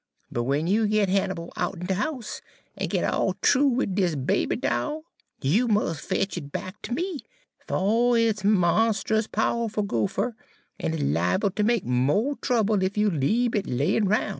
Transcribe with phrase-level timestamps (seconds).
[0.31, 2.41] But w'en you git Hannibal out'n de house,
[2.75, 5.03] en git all th'oo wid dis baby doll,
[5.43, 7.19] you mus' fetch it back ter me,
[7.67, 10.33] fer it's monst'us powerful goopher,
[10.79, 14.29] en is liable ter make mo' trouble ef you leabe it layin' roun'.'